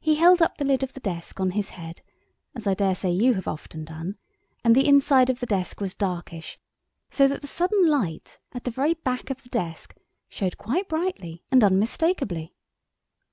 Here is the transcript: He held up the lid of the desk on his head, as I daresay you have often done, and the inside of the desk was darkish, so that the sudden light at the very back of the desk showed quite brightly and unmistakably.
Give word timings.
He 0.00 0.16
held 0.16 0.42
up 0.42 0.56
the 0.58 0.64
lid 0.64 0.82
of 0.82 0.92
the 0.92 0.98
desk 0.98 1.38
on 1.38 1.50
his 1.52 1.68
head, 1.78 2.02
as 2.52 2.66
I 2.66 2.74
daresay 2.74 3.12
you 3.12 3.34
have 3.34 3.46
often 3.46 3.84
done, 3.84 4.16
and 4.64 4.74
the 4.74 4.88
inside 4.88 5.30
of 5.30 5.38
the 5.38 5.46
desk 5.46 5.80
was 5.80 5.94
darkish, 5.94 6.58
so 7.10 7.28
that 7.28 7.42
the 7.42 7.46
sudden 7.46 7.88
light 7.88 8.40
at 8.50 8.64
the 8.64 8.72
very 8.72 8.94
back 8.94 9.30
of 9.30 9.44
the 9.44 9.48
desk 9.50 9.94
showed 10.28 10.58
quite 10.58 10.88
brightly 10.88 11.44
and 11.52 11.62
unmistakably. 11.62 12.56